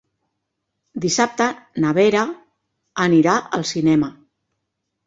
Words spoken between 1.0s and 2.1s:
Dissabte na